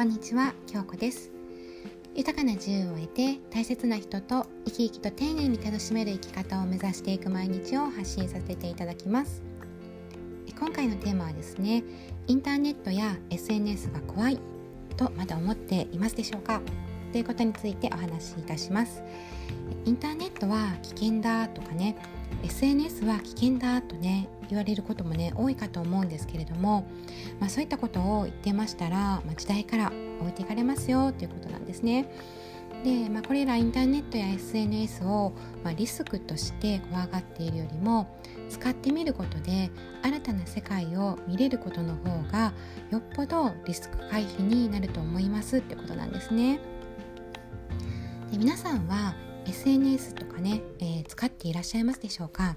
[0.00, 1.30] こんにちは、京子です。
[2.14, 9.42] 豊かな自由を得て大切な人と生き生きと丁寧に楽しめる生き方を目指していく毎日を発信させていただきます。
[10.58, 11.84] 今回のテーマはですね
[12.28, 14.38] インターネットや SNS が怖い
[14.96, 16.62] とまだ思っていますでしょうか？
[17.12, 19.02] ということについてお話しいたします。
[19.84, 21.94] インターネットは危険だとかね
[22.42, 26.86] SNS は危険だとね言われることもね多いかと思うんですけれども、
[27.38, 32.10] まあ、そういったことを言ってましたら、まあ、時代から置いていかれますよということなんですね。
[32.84, 39.70] で、まあ、これらインターネットや SNS を、まあ、リスクとして怖がっているよりも使ってみることで
[40.02, 42.54] 新たな世界を見れることの方が
[42.90, 46.58] よっぽどリスク回避になると思いますってことなんですね。
[48.30, 49.14] で皆さんは
[49.50, 52.56] SNS とかね、えー、使っていらっしゃいますでしょうか？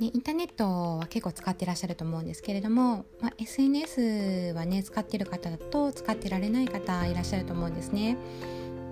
[0.00, 8.16] ね、インターネットは結構使ってらっしゃると思うんですけれども、まあ、SNS はね使ってる方だと使ってられない方いらっしゃると思うんですね。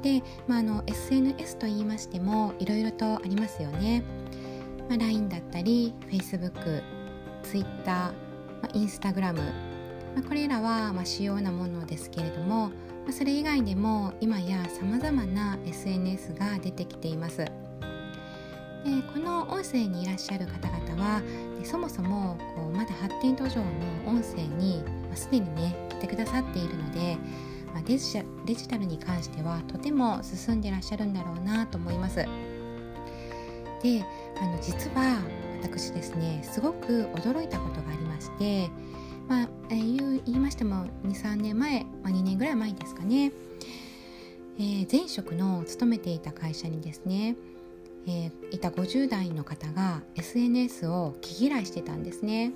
[0.02, 4.04] で、まあ、の SNS と言いましてもいろいろとありますよね。
[4.90, 6.82] まあ、LINE だったり Facebook、
[7.42, 8.12] Twitter、ま
[8.64, 9.69] あ、Instagram、
[10.14, 12.74] まあ、これらはまあ主要なものですけれども、ま
[13.10, 17.38] あ、それ以外でも今やさまざまな SNS が出てきています。
[17.38, 21.20] でこの音声にいらっしゃる方々は
[21.64, 23.64] そもそもこうまだ発展途上の
[24.06, 27.18] 音声に、まあ、すでにね来てくださっているので、
[27.74, 32.16] まあ、デジデジタルに関してはとても進んでいらっしゃるんだろうなと思います。
[32.16, 32.26] で
[34.40, 35.22] あの実は
[35.62, 38.70] 私ですねすごく驚いたことがありまして、
[39.30, 43.30] まあ、えー、言いましても23年前、まあ、2年ぐらい前ですかね、
[44.58, 47.36] えー、前職の勤めていた会社にですね
[48.06, 52.50] えー、いた50代の方が SNS を毛嫌いしてたんですね、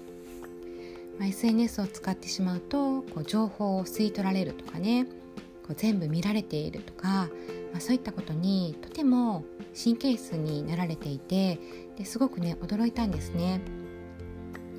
[1.18, 7.28] まあ、SNS を使ってしまうとこう情報を吸い取られるとかねこう全部見られているとか、ま
[7.76, 9.44] あ、そういったことにとても
[9.80, 11.60] 神経質になられていて
[11.98, 13.60] ですごくね驚いたんですね。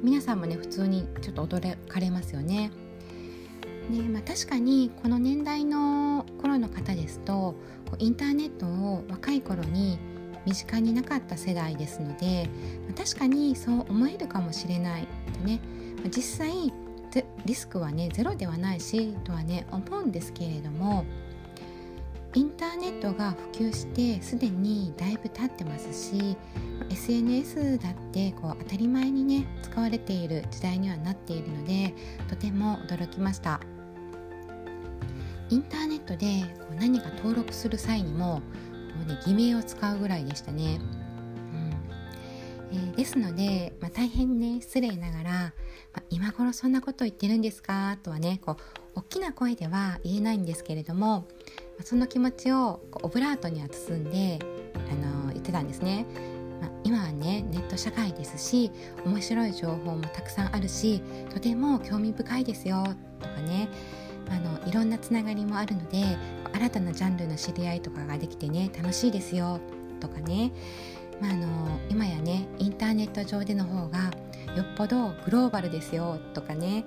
[0.06, 2.70] 皆さんもね普通にちょっと驚かれますよね。
[3.90, 7.56] ねまあ、確かにこの年代の頃の方ですと
[7.98, 9.98] インターネットを若い頃に
[10.46, 12.50] 身近になかった世代ですので
[12.96, 15.60] 確かにそう思えるかもしれないとね
[16.06, 16.74] 実際
[17.46, 21.06] リスクはねゼロではないしとはね思うんですけれども
[22.36, 26.36] インターネットが普及してすでにだいぶ経ってますし
[26.90, 31.94] SNS だってこう当たり前にね使われている時代にはなっているので
[32.30, 33.62] とても驚きました。
[35.50, 38.42] インターネットでこう何か登録する際にも
[39.06, 40.80] うね偽名を使うぐらいでしたね。
[42.72, 42.78] うん。
[42.78, 45.52] えー、ですので、まあ、大変ね失礼ながら、ま
[46.00, 47.98] あ、今頃そんなこと言ってるんですか？
[48.04, 51.28] とはねこう大きな声では言えないんですけれども、
[51.84, 54.40] その気持ちをオブラートには包んで、
[54.90, 56.06] あの、言ってたんですね。
[56.62, 58.72] まあ、今はねネット社会ですし
[59.06, 62.84] 面白い情報もたくさんあるしとても興味深いですよ
[63.20, 63.68] とかね。
[64.28, 66.18] あのいろんなつながりもあるので
[66.54, 69.60] 新たなジャンルの知り合いとかができてね楽しいですよ
[70.00, 70.52] とかね、
[71.22, 71.48] まあ、あの
[71.90, 74.12] 今やねインターネット上での方が
[74.56, 76.86] よっぽどグローバルですよとかね。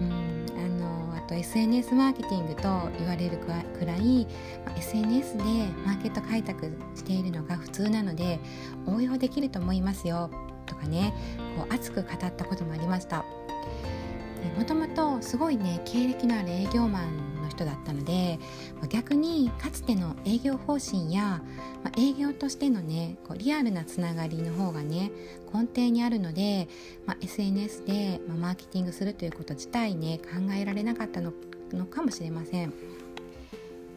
[0.00, 2.62] うんあのと SNS マーケティングと
[2.98, 4.26] 言われるくらい、
[4.66, 5.44] ま、SNS で
[5.84, 8.38] マーケット開拓しているのが普通なので
[8.86, 10.30] 応用できると思いますよ
[10.66, 11.12] とかね
[11.56, 13.24] こう熱く語ったこともありました。
[14.56, 18.38] もともとすごいね経歴のある営業マン人だったので
[18.88, 21.42] 逆にかつての営業方針や、
[21.84, 25.12] まあ、営業としてのねこうリアルなつながりの方がね
[25.54, 26.68] 根底にあるので、
[27.06, 31.32] まあ、SNS で、まあ、マーケティングするということ自体ね考えられなかったの
[31.72, 32.72] のかもしれません。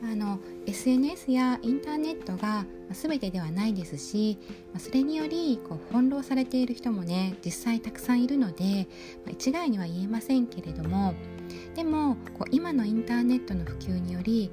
[0.03, 4.37] あの SNS やインターネットが全てではないですし
[4.77, 8.87] それによりこう翻弄されている人もね実際たくさんいるので
[9.29, 11.13] 一概には言えませんけれども
[11.75, 14.51] でもこう今のインターネットの普及により、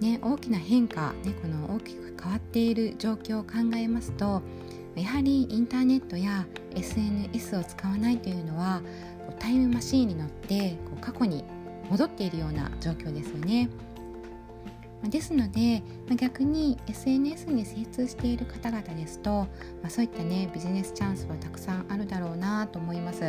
[0.00, 4.42] ね、大きな変化、ね、この大きく変わっている状況を考えますと
[4.94, 8.82] やはりインターネットや SNS を使わないというのは
[9.38, 11.44] タイムマシーンに乗ってこう過去に
[11.90, 13.68] 戻っているような状況ですよね。
[15.08, 19.46] ですのでま逆に SNS に精通している方々ですと、
[19.82, 23.20] ま、そういったねビジネスチャンスはたくさんあるだろうなと思います。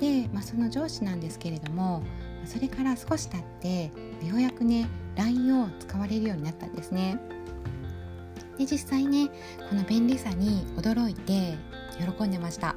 [0.00, 2.02] で、まあ、その上司なんですけれども
[2.44, 3.90] それから少し経って
[4.24, 7.18] ようやくね LINE を使われるようになったんですね。
[8.58, 9.28] で実際ね
[9.68, 11.56] この便利さに驚いて
[11.98, 12.74] 喜んでました。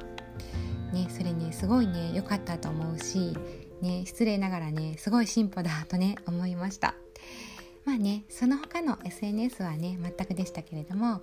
[0.92, 3.34] ね、それねすごいね良かったと思うし
[3.80, 6.94] ね失礼ながらねすごい進歩だとね思いました
[7.84, 11.22] まあねその他の SNS はね全くでしたけれどもはい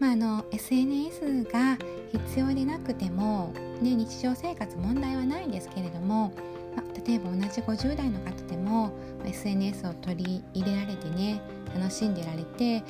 [0.00, 1.78] まあ、あの SNS が
[2.12, 6.32] 必要でなくても、ね、日常生活問題はないんですけれども、
[6.76, 8.92] まあ、例えば同じ50代の方でも
[9.24, 11.40] SNS を取り入れられてね
[11.74, 12.80] 楽しんでられて、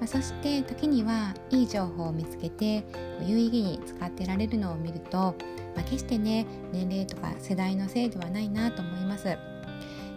[0.00, 2.84] まあ、そして時にはいい情報を見つけて
[3.22, 5.34] 有意義に使ってられるのを見ると、
[5.74, 9.53] まあ、決してね年齢とか世代のせいではないなと思います。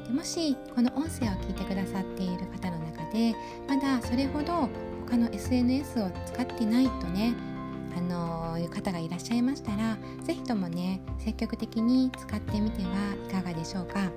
[0.08, 3.36] でもしこの音声を聞いてくださっている方の中で
[3.68, 4.70] まだそれほど
[5.06, 7.36] 他の SNS を使ってないとね
[7.98, 12.90] あのいう方がいらっしゃいましたら是非ともね積極的に使ってみては
[13.30, 14.10] いかがでしょうか。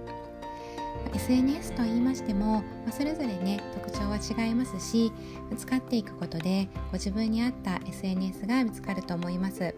[1.15, 5.13] SNS と言いましても、まそれぞれね特徴は違いますし
[5.57, 9.75] 使っていくことでご自分に合った SNS が見つかると思います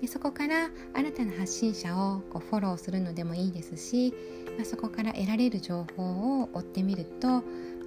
[0.00, 4.14] でそこから新たな発信者をこうフォローするのでもいいですし、
[4.56, 7.42] まあ、そこから得られる情報を追ってみると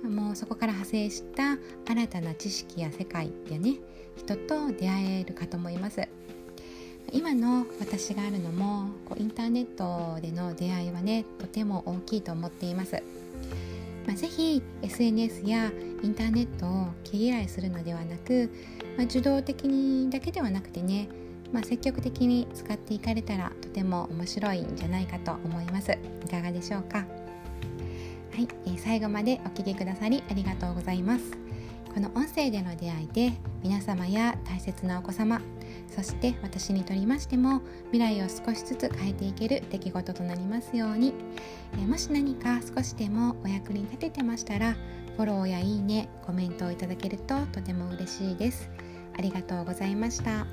[0.08, 3.76] もうそこから派生した新たな知識や世界やね
[4.18, 6.08] 人と出会えるかと思います。
[7.14, 13.04] 今の私があるのもこうインターネットでの出会いはねとても大きいと思っています、
[14.08, 15.72] まあ、ぜひ SNS や
[16.04, 18.50] インターネットを毛嫌いするのではなく、
[18.98, 21.10] まあ、受動的にだけではなくてね、
[21.52, 25.92] まあ、積極的に使っていかれたらとても面白いんじゃないかと思います。
[26.26, 27.00] いかがでしょうか？
[27.00, 27.06] は
[28.38, 31.38] い、えー、最後までお聴きくださりありがとうございます。
[31.94, 35.42] この音声での出会いで皆様や大切なお子様
[35.90, 37.62] そして私にとりましても
[37.92, 41.14] 未来を少しずつ変えていける出来事となりますように、
[41.74, 44.78] えー、もし何か少しでもお役に立ててましたら
[45.18, 48.70] フォローやいいねコメントをいただけるととても嬉しいです。
[49.18, 50.48] ありがとうございました。